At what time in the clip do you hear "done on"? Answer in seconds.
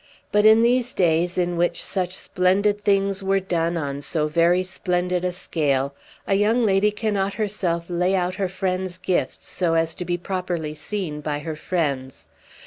3.39-4.01